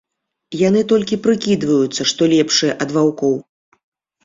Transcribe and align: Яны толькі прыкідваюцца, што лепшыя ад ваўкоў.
Яны 0.67 0.81
толькі 0.91 1.19
прыкідваюцца, 1.27 2.09
што 2.13 2.21
лепшыя 2.33 2.73
ад 2.87 2.99
ваўкоў. 2.99 3.39